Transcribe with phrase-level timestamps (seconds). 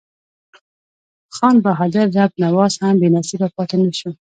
[1.35, 4.11] خان بهادر رب نواز هم بې نصیبه پاته نه شو.